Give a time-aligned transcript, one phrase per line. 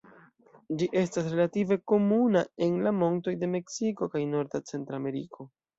[0.79, 5.51] Ĝi estas relative komuna en la montoj de Meksiko kaj norda Centrameriko.